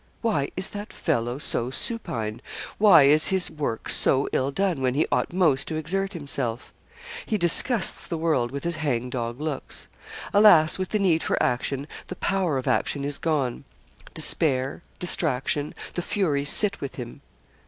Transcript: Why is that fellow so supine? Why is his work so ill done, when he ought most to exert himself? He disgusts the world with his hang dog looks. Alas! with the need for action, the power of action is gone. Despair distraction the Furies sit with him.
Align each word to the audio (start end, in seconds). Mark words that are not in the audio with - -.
Why 0.23 0.49
is 0.57 0.69
that 0.69 0.91
fellow 0.91 1.37
so 1.37 1.69
supine? 1.69 2.41
Why 2.79 3.03
is 3.03 3.27
his 3.27 3.51
work 3.51 3.87
so 3.87 4.27
ill 4.33 4.49
done, 4.49 4.81
when 4.81 4.95
he 4.95 5.05
ought 5.11 5.31
most 5.31 5.67
to 5.67 5.75
exert 5.75 6.13
himself? 6.13 6.73
He 7.27 7.37
disgusts 7.37 8.07
the 8.07 8.17
world 8.17 8.49
with 8.49 8.63
his 8.63 8.77
hang 8.77 9.11
dog 9.11 9.39
looks. 9.39 9.87
Alas! 10.33 10.79
with 10.79 10.89
the 10.89 10.97
need 10.97 11.21
for 11.21 11.37
action, 11.39 11.87
the 12.07 12.15
power 12.15 12.57
of 12.57 12.67
action 12.67 13.05
is 13.05 13.19
gone. 13.19 13.63
Despair 14.15 14.81
distraction 14.97 15.75
the 15.93 16.01
Furies 16.01 16.49
sit 16.49 16.81
with 16.81 16.95
him. 16.95 17.21